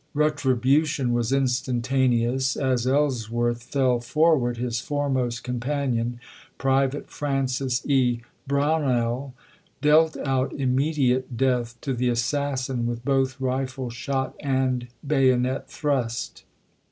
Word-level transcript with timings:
Retribution 0.15 1.13
was 1.13 1.31
instantaneouSo 1.31 2.59
As 2.59 2.87
Ells 2.87 3.29
worth 3.29 3.61
fell 3.61 3.99
forward, 3.99 4.57
his 4.57 4.79
foremost 4.79 5.43
companion, 5.43 6.19
pri 6.57 6.87
vate 6.87 7.07
Francis 7.11 7.85
E. 7.85 8.21
Brownell, 8.47 9.35
dealt 9.79 10.17
out 10.17 10.53
immediate 10.53 11.37
death 11.37 11.79
to 11.81 11.93
the 11.93 12.09
assassin 12.09 12.87
with 12.87 13.05
both 13.05 13.39
rifle 13.39 13.91
shot 13.91 14.33
and 14.39 14.87
bayonet 15.05 15.69
thrust. 15.69 16.45